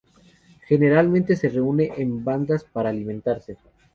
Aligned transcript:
Generalmente 0.67 1.35
se 1.35 1.47
reúne 1.49 1.91
en 1.97 2.23
bandadas 2.25 2.63
para 2.63 2.89
alimentarse. 2.89 3.57